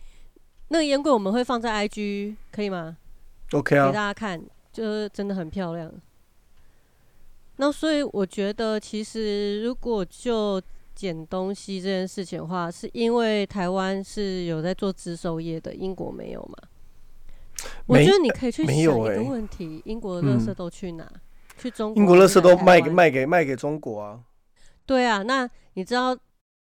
[0.68, 2.96] 那个烟柜我们会放在 IG 可以吗？
[3.52, 5.92] OK 啊给大啊，家看，就是真的很漂亮。
[7.56, 10.60] 那所以我觉得，其实如果就
[10.94, 16.68] 捡东西这件事情的话，是因为台湾是有在做自收业的，英国没有嘛？
[17.86, 21.10] 我觉得你可以去想一个问题：英国的垃圾嗯都去哪？
[21.58, 22.00] 去中国？
[22.00, 24.20] 英国垃圾都卖给给卖给卖给中国啊，
[24.86, 26.16] 对啊，那你知道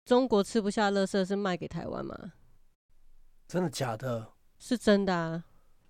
[0.05, 2.33] 中国吃不下垃圾是卖给台湾吗？
[3.47, 4.29] 真的假的？
[4.59, 5.45] 是真的啊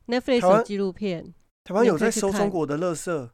[0.09, 1.33] ，Netflix 纪录片。
[1.65, 3.29] 台湾有在收中国的垃圾，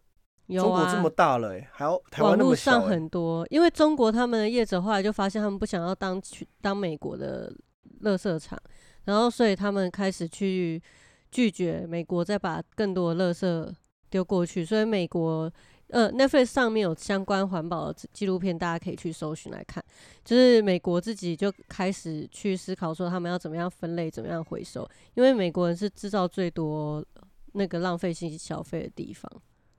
[0.46, 7.54] 有啊，中国这么大了哎，还要台湾网络那么小上哎，很多，因为中国他们的业者后来就发现他们不想要当去当美国的
[8.02, 8.60] 垃圾场，
[9.04, 10.82] 然后所以他们开始去
[11.30, 13.72] 拒绝美国再把更多的垃圾
[14.10, 15.50] 丢过去，所以美国
[15.94, 19.82] 呃 Netflix 上面有相关环保的纪录片，大家可以去搜寻来看。
[20.24, 27.04] 就是美国自己就开始去思考说他们要怎么样分类，怎么样回收，因为美国人是制造最多
[27.52, 29.30] 那个浪费性消费的地方。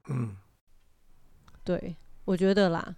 [0.07, 0.37] 嗯，
[1.65, 2.95] 对，我觉得啦，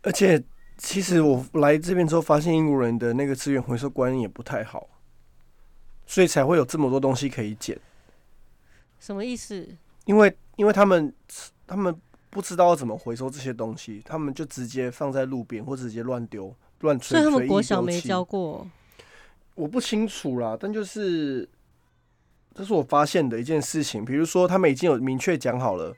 [0.00, 0.42] 而且
[0.78, 4.88] 其实我来这边之后，发现英国人的那个资源回收观念也不太好，
[6.06, 7.78] 所以才会有这么多东西可以捡。
[8.98, 9.68] 什么意思？
[10.06, 11.14] 因为因为他们
[11.66, 11.94] 他们
[12.34, 18.66] 不知道怎么回收这些东西，他们就直接放在路边或直接乱丢乱吹所以他们国小没教过。
[19.54, 21.48] 我不清楚啦，但就是
[22.52, 24.04] 这是我发现的一件事情。
[24.04, 25.94] 比如说，他们已经有明确讲好了，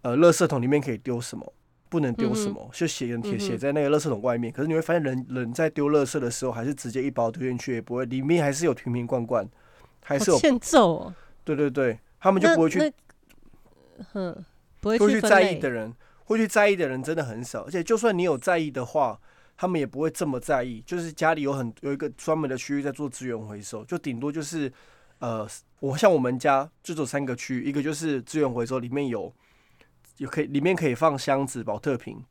[0.00, 1.52] 呃，垃圾桶里面可以丢什么，
[1.90, 4.50] 不能丢什么，就写写嗯哼写在那个垃圾桶外面。
[4.50, 9.46] 可是你会发现人，人在丢垃圾的时候，还是直接一包丢进去，也不会里面还是有瓶瓶罐罐，
[10.02, 11.14] 还是有欠揍哦！
[11.44, 12.90] 对对对，他们就不会去
[14.80, 17.62] 不会会去在意的人，会去在意的人真的很少。
[17.62, 19.20] 而且就算你有在意的话，
[19.56, 20.80] 他们也不会这么在意。
[20.86, 24.72] 就是家里有很有一个专门的区域在做资源回收，就顶多就是
[25.18, 25.48] 呃，
[25.80, 29.32] 我像我们家就只有三个区域，一个就是资源回收，里面有
[30.18, 32.24] 有可以里面可以放箱子、保特瓶。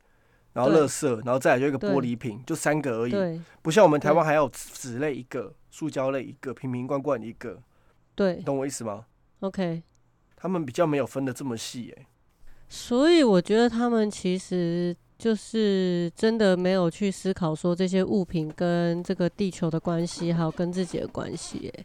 [0.54, 3.12] 然后对垃圾，然后再来就一个玻璃瓶，就三个而已。
[3.12, 7.62] 对不像我们台湾还有纸类一个，塑胶类一个，瓶瓶罐罐一个，
[8.16, 9.04] 对懂我意思吗
[9.40, 9.82] ？，OK。
[10.34, 12.06] 他们比较没有分的这么细、欸，
[12.68, 21.72] 所以我觉得他们其实就是真的没有去思考说这些物品跟这个地球的关系，还有跟自己的关系。
[21.76, 21.84] 哎，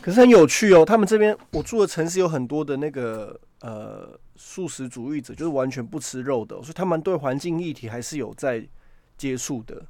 [0.00, 8.66] 可是很有趣哦，他们这边我住的城市有很多的那个呃素食主义者，就是完全不吃肉的哦、所以他们对环境议题还是有在
[9.16, 9.80] 接触的。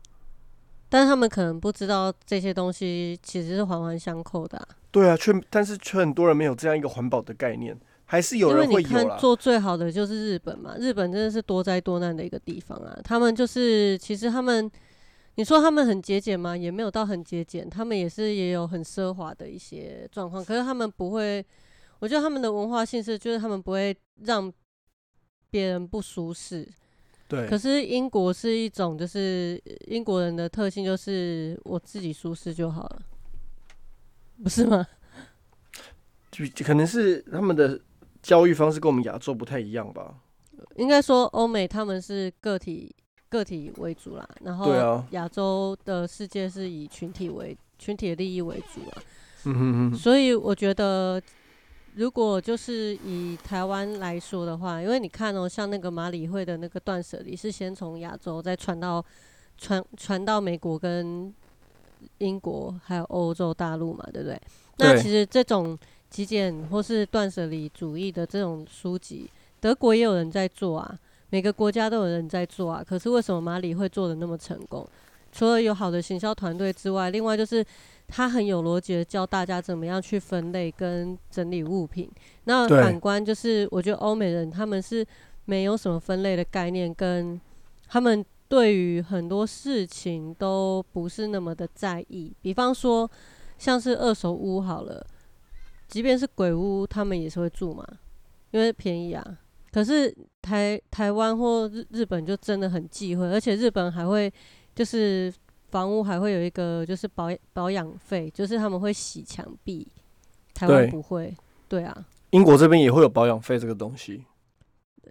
[0.91, 7.75] 但是他们可能不知道这些东西其实是环环相扣的、啊，对啊，却但是却很多人没有这样一个环保的概念，
[8.13, 9.19] 还是有因为人会有你看。
[9.19, 12.95] 做最好的就是日本嘛，日本真的是多灾多难的一个地方啊。
[13.03, 14.71] 他们就是其实他们，
[15.37, 16.55] 你说他们很节俭吗？
[16.55, 20.45] 也没有到很节俭，他们也是也有很奢华的一些状况。
[20.45, 21.43] 可是他们不会，
[22.01, 24.53] 我觉得他们的文化性是，就是他们不会让
[25.51, 26.69] 别人不舒适。
[27.29, 33.03] 对可，是英国是一种，就是英国人的特性，就是我自己舒适就好了，
[34.45, 34.87] 不是吗？
[36.31, 37.81] 就就可能是他们的
[38.23, 40.15] 教育方式跟我们亚洲不太一样吧。
[40.77, 42.95] 应该说欧美他们是个体
[43.29, 49.03] 个体为主啦，然后对啊亚洲的世界是以群体为群体的利益为主啦，
[49.45, 51.21] 嗯哼哼，所以我觉得
[51.97, 59.05] 如果就是以台湾来说的话，因为你看哦，像那个马里会的那个断舍离是先从亚洲再传到
[59.59, 61.35] 传传到美国跟
[62.19, 64.41] 英国还有欧洲大陆嘛，对不对？
[64.79, 65.77] 那对其实这种
[66.13, 70.99] 极简或是断舍离主义的这种书籍，德国也有人在做啊，
[71.31, 72.85] 每个国家都有人在做啊。
[72.87, 74.87] 可是为什么马里会做的那么成功？
[75.33, 77.65] 除了有好的行销团队之外，另外就是
[78.07, 82.11] 他很有逻辑的教大家怎么样去分类跟整理物品。
[82.45, 85.05] 那反观就是，我觉得欧美人他们是
[85.47, 87.41] 没有什么分类的概念，跟
[87.89, 92.31] 他们对于很多事情都不是那么的在意。
[92.43, 93.11] 比方说，
[93.57, 95.07] 像是二手屋好了，
[95.93, 97.87] 即便是鬼屋，他们也是会住嘛，
[98.51, 99.39] 因为便宜啊。
[99.71, 104.33] 可是台台湾或日日本就真的很忌讳，而且日本还会
[104.75, 105.31] 就是
[105.69, 109.87] 房屋还会有一个就是保保养费，就是他们会洗墙壁，
[110.55, 111.37] 台湾不会。
[111.69, 114.25] 对啊，英国这边也会有保养费这个东西。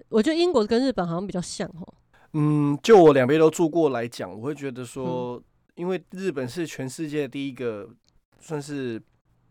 [0.10, 1.94] 我觉得英国跟日本好像比较像哦。
[2.34, 5.40] 嗯，就我两边都住过来讲，我会觉得说，
[5.76, 7.88] 因为日本是全世界第一个
[8.40, 9.00] 算是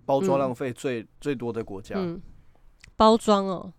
[0.04, 2.20] 包装嗯浪费最、最多的国家，嗯，
[2.96, 3.72] 包装哦。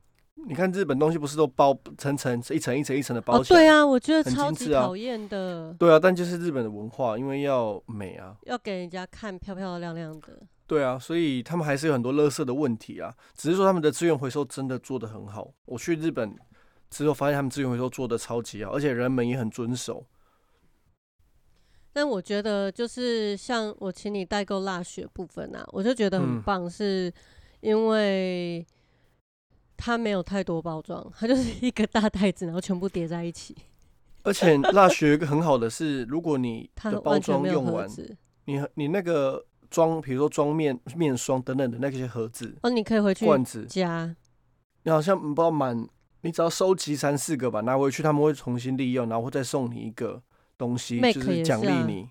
[0.47, 3.59] 你看日本东西不是都包层层一层一层一层的包哦，起来？
[3.59, 10.41] 对啊，我觉得很超级讨厌的，对啊，但就是日本的文化，因为要美啊，要给人家看漂漂亮亮的。
[10.65, 13.13] 对啊，所以他们还是有很多垃圾的问题啊。
[13.35, 15.51] 只是说他们的资源回收真的做得很好。
[15.65, 16.35] 我去日本
[16.89, 20.03] 之后发现他们资源回收做的超级好，而且人们也很遵守。
[21.93, 26.41] 但我觉得就是像我请你代购蜡雪部分啊，我就觉得很嗯。
[26.43, 27.11] 棒，是
[27.59, 28.65] 因为
[29.77, 33.55] 它没有太多包装，它就是一个大袋子，然后全部叠在一起，
[34.23, 37.89] 而且蜡雪有一个很好的是，如果你它的包装用完，
[38.45, 44.15] 你你那个装，比如说装面面霜等等的那些盒子、哦，你可以回去罐子，加，
[44.83, 45.87] 你好像不知道满，
[46.21, 50.21] 你只要收集三四个吧，拿回去他们会重新利用，然后会再送你一个
[50.61, 52.07] 东西就是奖励你。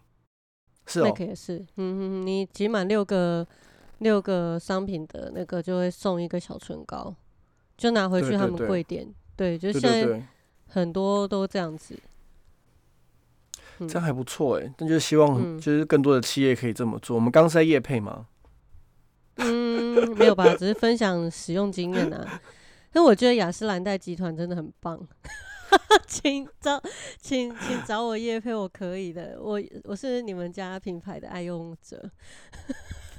[0.86, 3.46] 是那哦，也是，嗯嗯，嗯你集满六个
[3.98, 7.14] 六个商品的那个就会送一个小唇膏，
[7.76, 9.14] 就拿回去他们对对对柜点。
[9.36, 10.26] 对，就对现在
[10.66, 11.94] 很多都这样子。
[13.78, 14.74] 嗯这样还不错哎。
[14.76, 17.14] 但就是希望嗯就是更多的企业可以这么做。
[17.14, 18.26] 我们刚是在业配吗，
[19.36, 22.40] 嗯，没有吧，只是分享使用经验啊。
[22.92, 24.98] 但我觉得雅诗兰黛集团真的很棒，
[26.06, 26.80] 请找
[27.20, 32.10] 请请找我叶配，我可以的，我我是你们家品牌的爱用者。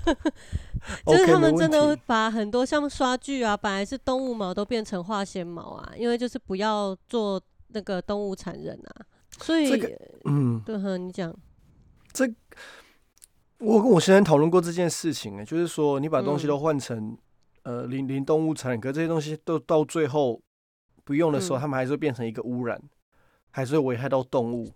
[1.06, 9.06] 就是他们真的会把很多像刷具啊，本来是动物毛都变成化纤毛啊，因为就是不要做那个动物残忍啊，
[9.40, 11.32] 所以、这个嗯，对哈，你讲。
[12.12, 12.26] 这，
[13.60, 16.50] 我跟我先生讨论过这件事情哎，就是说你把东西嗯。
[16.50, 17.16] 都换成、
[17.62, 20.42] 呃零零动物残忍，可这些东西都到最后
[21.12, 21.60] 不用的时候，嗯。
[21.60, 22.82] 它们还是会变成一个污染，
[23.52, 24.72] 还是会危害到动物，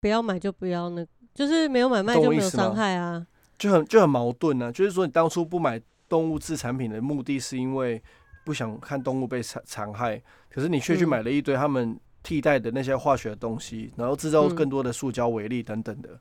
[0.00, 3.26] 不要买就不要那，就是没有买卖就没有伤害啊。
[3.58, 8.02] 就很就很矛盾呢、就是说你当初不买动物制产品的目的是因为
[8.44, 14.54] 不想看动物被残残害，可是你却去嗯买了一堆他们替代的那些化学的东西，然后制造嗯。
[14.54, 16.18] 更多的塑胶微粒等等的，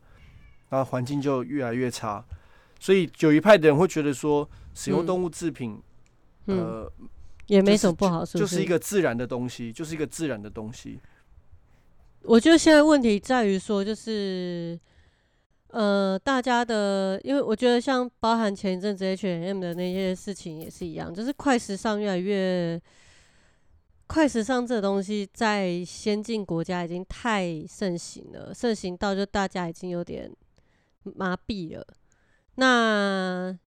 [0.69, 2.23] 然后环境就越来越差。
[2.80, 5.06] 所以有一派的人会觉得说，使用嗯。
[5.06, 5.82] 动物制品，
[6.47, 6.91] 嗯，呃，
[7.47, 10.99] 也没什么不好，是不就是一个自然的东西，就是一个自然的东西。
[12.23, 14.79] 我觉得现在问题在于说，就是
[15.67, 22.82] 呃，大家的，因为我觉得像包含前一阵子 H&M 的那些事情也是一样，就是快时尚越来越，
[24.08, 30.32] 快时尚这东西在先进国家已经太盛行了，盛行到就大家已经有点
[31.03, 31.86] 麻痹了。
[32.56, 33.58] 那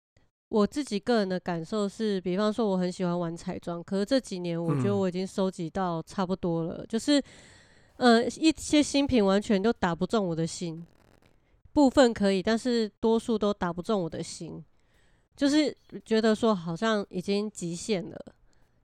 [0.48, 7.22] 我自己个人的感受是，比方说我很喜欢玩彩妆，可是这几年我觉得嗯我已经收集到差不多了，就是
[7.96, 10.86] 呃一些新品完全都打不中我的心，
[11.72, 14.64] 部分可以，但是多数都打不中我的心，
[15.36, 18.18] 就是觉得说好像已经极限了。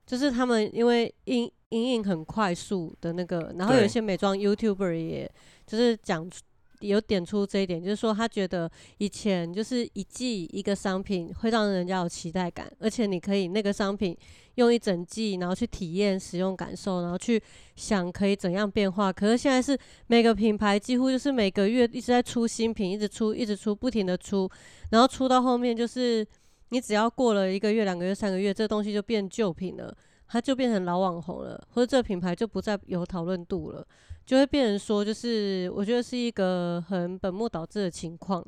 [0.05, 5.31] 就是他们因为影影影很快速的那个，然后有一些美妆 YouTuber 也
[5.65, 6.41] 就是讲出
[6.87, 14.15] 有点出这一点，就是说他觉得以前就是一季一个商品会让人家有期待感，而且你可以那个商品
[14.55, 17.41] 用一整季，然后去体验使用感受，然后去
[17.75, 19.11] 想可以怎样变化。
[19.11, 24.49] 可是现在是每个品牌几乎就是每个月一直在出新品，一直出，一直出，不停的出，
[24.91, 26.25] 然后出到后面就是
[26.69, 29.95] 你只要过了一个月、两个月、三个月，这东西就变旧品了，
[30.33, 33.85] 它就变成老网红了，或者这个品牌就不再有讨论度了。
[34.25, 38.43] 就会变成说，就是我觉得是一个很本末倒置的情况，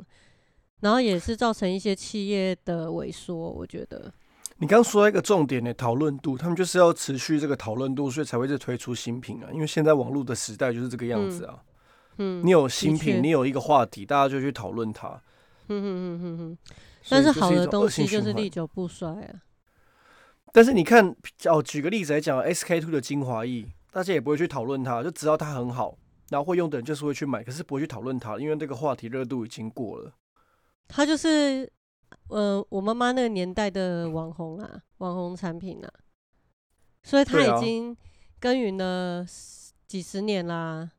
[0.80, 3.36] 然后也是造成一些企业的萎缩。
[3.36, 4.12] 我觉得，
[4.58, 9.50] 你刚刚说到一个重点的讨论度，他们就是要持续这个讨论度，所以才会再推出新品啊。
[9.54, 11.62] 因为现在网络的时代就是这个样子啊。
[12.18, 15.22] 嗯，你有新品，你有一个话题，大家就去讨论它。
[15.68, 16.58] 嗯哼哼哼哼，
[17.04, 19.46] 所以但是好的东西就是历久不衰啊。
[20.56, 21.14] 但是你看，
[21.50, 25.98] 哦，举个例子来讲，SK two 的精华液，大家也不会去讨论它，就知道它很好，
[26.30, 30.14] 然后会用的人就是会去买，可是不会去讨论它，因为这个话题热度已经过了。
[30.88, 31.70] 它就是，
[32.30, 35.92] 呃，我妈妈那个年代的网红啊，网红产品啊，
[37.04, 37.94] 所以它已经
[38.40, 39.26] 耕耘了
[39.86, 40.90] 几十年啦。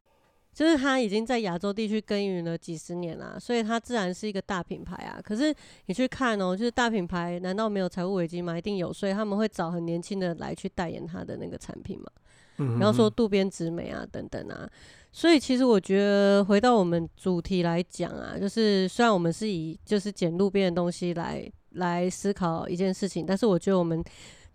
[0.56, 5.20] 就是它已经在亚洲地区耕耘了几十年啦，所以它自然是一个大品牌啊。
[5.22, 8.56] 可是你去看哦，就是大品牌难道没有财务危机吗？
[8.56, 12.10] 一定有，所以他们会找很年轻的来去代言他的那个产品嘛。
[12.58, 14.66] 嗯然后说渡边直美啊等等啊，
[15.12, 24.02] 所以其实我觉得回到我们主题来讲啊，就是虽然我们是以就是捡路边的东西来来思考一件事情，但是我觉得我们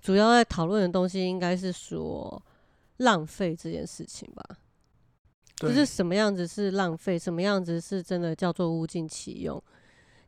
[0.02, 2.42] 主要在讨论的东西应该是说
[2.98, 4.44] 浪费这件事情吧，
[5.58, 9.62] 就是什么样子是浪费，什么样子是真的叫做物尽其用。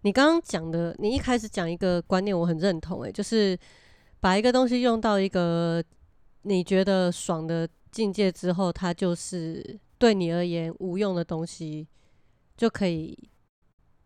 [0.01, 3.57] 你刚刚讲的，你一开始讲一个观念，我很认同、欸，就是
[4.19, 5.83] 把一个东西用到一个
[6.41, 11.87] 你觉得爽的境界之后，它就是对你而言无用的东西，
[12.57, 13.17] 就可以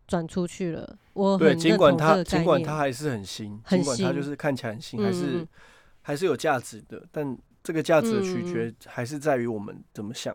[0.06, 0.96] 转出去了。
[1.14, 5.48] 我对，尽管它尽管它还是很新，尽管它就是看起来很新，嗯还是嗯
[6.02, 10.34] 还是有价值的，但这个价值的取决还是在于我们怎么想。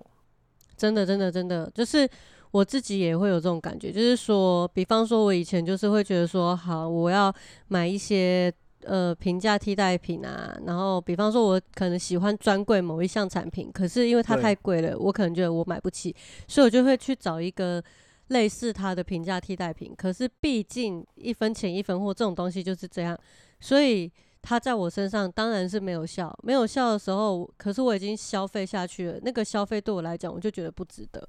[0.75, 2.09] 真的，真的，真的，就是
[2.51, 7.33] 我自己也会有这种感觉，就是说，比方说，我以前就是会觉得说，好，我要
[7.67, 8.53] 买一些
[8.83, 16.15] 呃平价替代品啊，然后比方说，我可能喜欢专柜某一项产品，可是因为它太贵了，我可能觉得我买不起，
[16.47, 17.83] 所以我就会去找一个
[18.27, 19.93] 类似它的平价替代品。
[19.97, 23.17] 可是毕竟一分钱一分货这种东西就是这样，
[23.59, 24.11] 所以。
[24.43, 29.19] 它在我身上当然是没有效，没有效的时候，可是我已经消费下去了。
[29.23, 31.25] 那个消费对我来讲，我就觉得不值得。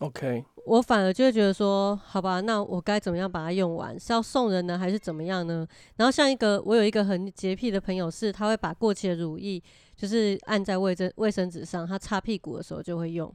[0.00, 3.98] OK，我反而就会觉得说，好吧，那我该怎么样把它用完？
[3.98, 5.66] 是要送人呢，还是怎么样呢？
[5.96, 9.62] 然后像一个，我有一个很洁癖的朋友，是他会把过期的乳液，
[9.96, 13.32] 就是按在卫生卫生纸上，他擦屁股的时候就会用，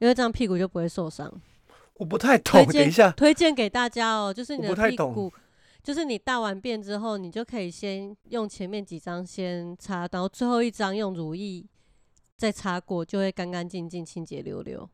[0.00, 1.32] 因为这样屁股就不会受伤。
[1.94, 5.32] 我不太懂，推荐等一下，推荐给大家哦，就是你的我不太懂屁股，
[5.86, 11.64] 就是你大完便之后，你就可以先用前面几张先擦，然后最后一张用乳液
[12.36, 14.90] 再擦过，就会干干净净、清洁溜溜。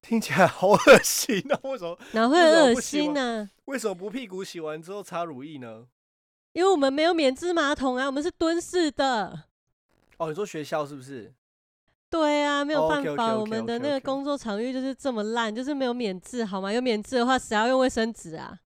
[0.00, 1.60] 听起来好恶心啊！
[1.64, 5.84] 为什么哪会恶心呢、为什么不屁股洗完之后擦乳液呢？
[6.54, 9.42] 因为我们没有免治马桶啊，我们是蹲式的。
[10.16, 11.30] 哦，你说学校是不是？
[12.08, 16.72] 对啊，没有哦办法我们的那个工作场域就是这么烂，就是没有免治，好吗？
[16.72, 18.58] 有免治的话，谁要用卫生纸啊？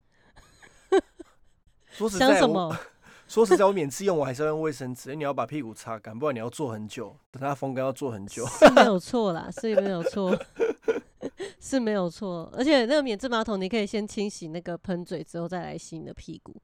[1.97, 2.41] 说实在？
[3.29, 8.47] 说实在，我免治用我还是要用卫生纸，因为你要把屁股擦干，不然你要坐很久，等它风干要坐很久。
[8.47, 10.33] 是没有错啦，是没有错，
[11.59, 12.49] 是没有错。
[12.57, 16.55] 而且那个免治马桶，你可以先清洗那个喷嘴，之后再来洗你的屁股，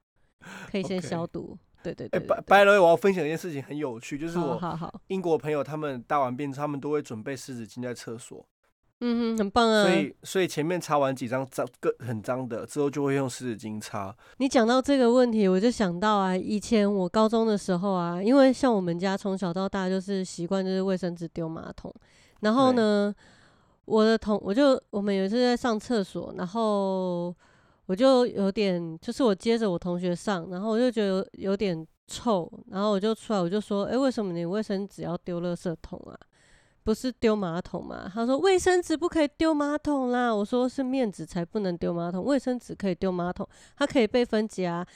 [0.70, 1.58] 可以先消毒。
[1.82, 4.60] 对对哎、对对白白了，我要分享一件事情很有趣，就是我
[5.08, 8.46] 英国朋友他们大完便，他们都会准备湿纸巾在厕所，
[9.04, 9.82] 嗯哼，很棒啊。
[9.84, 14.14] 所以所以前面擦完几张脏个很脏的之后，就会用湿纸巾擦。
[14.38, 21.92] 你讲到这个问题，我就想到啊，以前我高中的时候啊，因为像我们家从小到大就是习惯就是卫生纸丢马桶，
[22.42, 23.12] 然后呢，
[23.86, 27.34] 我的同我就我们有一次在上厕所，然后
[27.86, 36.14] 我就有点就是我接着我同学上，然后我就觉得有有点臭，然后我就出来我就说，诶，为什么你卫生纸要丢垃圾桶啊？
[36.84, 38.10] 不是丢马桶吗？
[38.12, 40.34] 他说卫生纸不可以丢马桶啦。
[40.34, 44.86] 我说是面纸才不能丢马桶，卫生纸可以丢马桶，它可以被分解啊。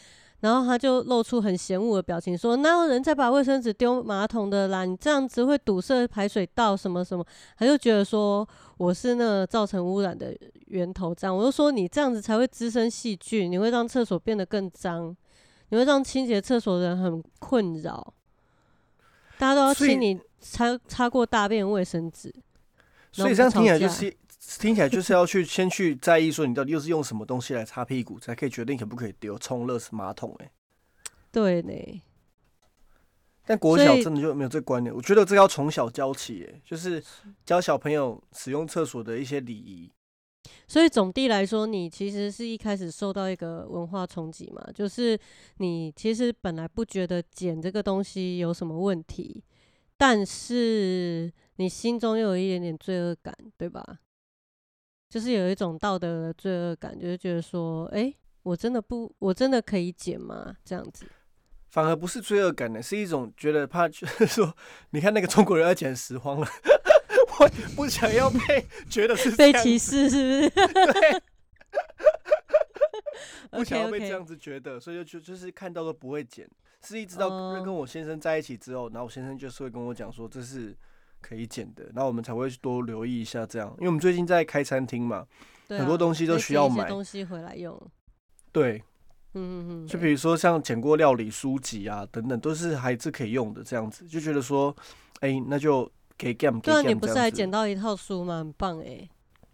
[0.40, 4.84] 然后他就露出很嫌恶的表情，说：“哪有人再把卫生纸丢马桶的啦？
[4.84, 7.24] 你这样子会堵塞排水道，什么什么。”
[7.56, 15.16] 他就觉得说我是那个造成污染的源头，这样我就说你这样子才会滋生细菌，你会让厕所变得更脏，
[15.70, 18.12] 你会让清洁厕所的人很困扰。
[19.38, 20.20] 大家都要清你
[20.50, 22.34] 擦擦过大便卫生纸，
[23.12, 24.16] 所以这样听起来就是
[24.58, 30.50] 听起来就是要去先去在意说你到底又是用什么东西来擦屁股，才可以决定可不可以丢冲垃圾马桶、欸。
[31.32, 32.02] 对呢，
[33.44, 37.02] 但国小真的就没有这个观念，我觉得这要从小教起、欸，就是
[37.44, 39.90] 教小朋友使用厕所的一些礼仪。
[40.68, 45.18] 所以总的来说，你其实是一开始受到一个文化冲击嘛，就是
[45.58, 49.42] 你其实本来不觉得捡这个东西有什么问题，
[49.96, 53.82] 但是你心中又有一点点罪恶感，对吧？
[55.08, 60.56] 就是有一种道德的罪恶感，就是觉得说，哎，我真的不，我真的可以减吗？
[60.64, 61.06] 这样子，
[61.70, 64.54] 反而不是罪恶感的，是一种觉得怕，就 是说，
[64.90, 66.46] 你看那个中国人要捡拾荒了，
[67.40, 70.50] 我不想要被觉得是被歧视是不是？
[70.92, 71.22] 对，
[73.50, 76.48] 不想要被这样子觉得，所以就就就是看到都不会捡，
[76.82, 80.76] 是一直到哦跟我先生在一起之后，然后我先生就是会跟我讲说这是
[81.20, 85.26] 可以捡的，然后我们才会多留意一下这样，因为我们最近在开餐厅嘛，
[85.68, 87.80] 很多东西都需要买东西回来用，
[88.52, 88.82] 对，
[89.34, 94.74] 嗯嗯嗯，就比如说像捡过料理书籍啊等等，都是还是可以用的这样子，就觉得说，
[95.20, 98.38] 哎、那就给 gam 给对啊你不是还捡到一套书吗？
[98.38, 99.08] 很棒诶。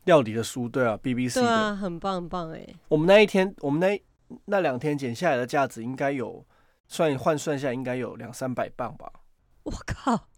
[0.04, 2.66] 料理的书，对啊，BBC 的，对啊，很棒很棒哎！
[2.88, 4.02] 我们那一天，我们那
[4.46, 6.44] 那两天捡下来的价值应该有
[6.92, 9.10] 算换算下应该有两三百磅吧。
[9.62, 10.28] 我靠！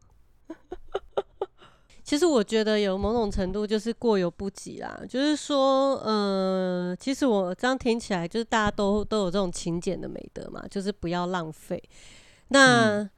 [2.05, 11.83] 其实我觉得有某种程度就是过犹不及啦，就是说，呃，其实我这样听起来，就是大家都都有这种勤俭的美德嘛，就是不要浪费。
[12.49, 13.11] 那、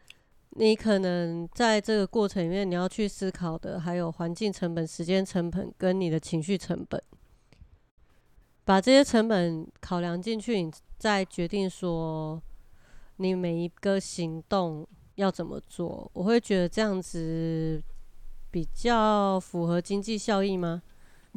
[0.51, 7.03] 你可能在这个过程里面，你要去思考的还有环境成本、时间成本跟你的情绪成本，
[8.65, 12.41] 把这些成本考量进去，你再决定说，
[13.17, 14.87] 你每一个行动
[15.17, 17.83] 要怎么做，我会觉得这样子
[18.51, 20.83] 比较符合经济效益吗？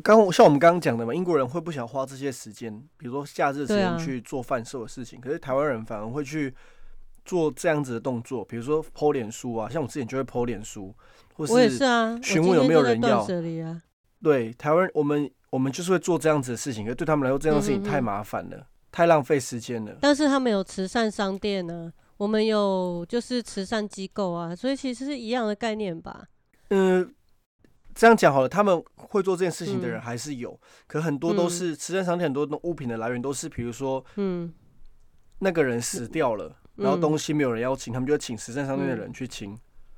[0.01, 6.53] 刚像我们刚刚讲的嘛，英国人会不想花这些时间，比如说假日时间去做贩售的事情，可是台湾人反而会去
[7.25, 10.95] 做这样子的动作，比如说剖脸书啊，像我之前就会剖脸书，
[11.35, 13.21] 或是啊，询问有没有人要。
[13.21, 13.81] 啊、
[14.23, 19.97] 对，台湾我们我们就是会做这样子的事情，可对他们来说这样的事情太麻烦了，太浪费时间了。
[20.01, 26.27] 但是他们有慈善商店呢，我们有就是慈善机构啊，所以其实是一样的概念吧。
[26.69, 27.13] 嗯。
[27.95, 34.53] 这样讲好了，他们会做这件事情的人还是有，可很多都是慈善商店，很多物品的来源都是，比如说，嗯，
[35.39, 39.57] 那个人死掉了，然后东西没有人邀请，他们就请慈善商店的人去清，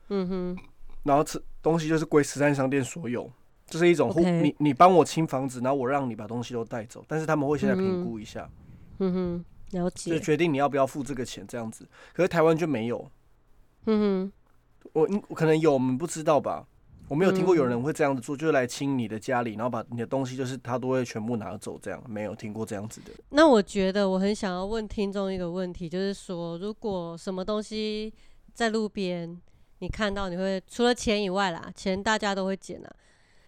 [0.10, 0.58] 嗯哼，
[1.04, 3.32] 然后吃东西就是归慈善商店所有，
[3.68, 4.12] 这是一种，
[4.42, 8.71] 你你帮我清房子，然后我让你把东西都带走，但是他们会现在评估一下，嗯
[9.14, 13.10] 哼，了解，就决定你要不要付这个钱这样子，可是台湾就没有，
[13.86, 16.68] 嗯哼，我我可能有，我们不知道吧。
[17.08, 23.12] 我没有听过有人会这样子做，就是来清你的家里，然后把你的东西，就是他都会全部拿走，这样没有听过这样子的。
[23.32, 28.14] 那我觉得我很想要问听众一个问题，就是说，如果什么东西
[28.54, 29.38] 在路边
[29.80, 32.90] 你看到，你会除了钱以外啦，钱大家都会捡啊，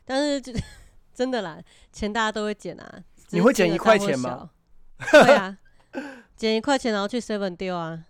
[0.03, 0.51] 但是就
[1.15, 1.57] 真的啦，
[1.93, 3.03] 钱大家都会捡啊。
[3.29, 4.49] 你会捡一块钱吗？
[5.11, 5.57] 对啊，
[6.35, 8.05] 捡一块钱然后去 seven 丢啊。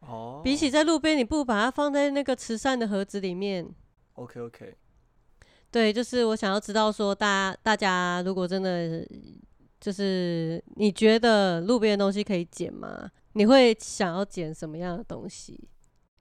[0.00, 0.40] 哦。
[0.44, 3.68] 比起在路边，你不如把它放在那个慈善的盒子里面。
[4.14, 4.74] OK OK，
[5.70, 9.06] 对，就是我想要知道说，大家大家如果真的
[9.80, 13.10] 就是你觉得路边的东西可以捡吗？
[13.32, 15.68] 你会想要捡什么样的东西？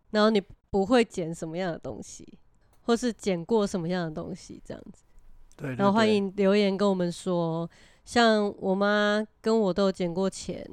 [0.10, 2.40] 然后你不会捡什么样的东西，
[2.82, 4.60] 或是捡过什么样的东西？
[4.66, 5.04] 这样子。
[5.56, 5.76] 对。
[5.76, 7.70] 然后欢迎留言跟我们说，
[8.06, 10.66] 像我妈跟我都有捡过钱，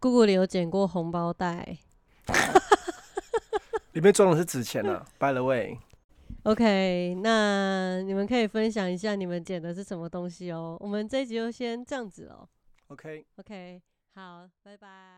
[0.00, 1.78] 姑姑里有捡过红包袋，
[3.92, 5.04] 里面装的是纸钱啊。
[5.18, 5.78] By the way。
[6.44, 10.76] OK，那你们可以分享一下你们捡的是什么东西哦。
[10.80, 12.46] 我们这一集就先这样子哦。
[12.88, 13.80] OK，OK，
[14.14, 15.13] 好，拜拜。